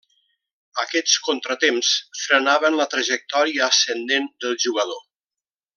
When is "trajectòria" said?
2.95-3.69